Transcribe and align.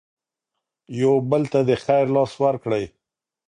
یو 1.01 1.13
بل 1.29 1.43
ته 1.53 1.59
د 1.69 1.71
خیر 1.83 2.05
لاس 2.15 2.31
ورکړئ. 2.43 2.85